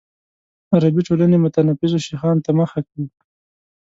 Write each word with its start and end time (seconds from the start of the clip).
عربي 0.73 1.01
ټولنې 1.07 1.37
متنفذو 1.45 2.03
شیخانو 2.07 2.43
ته 2.45 2.51
مخه 2.59 2.79
کوي. 2.87 3.07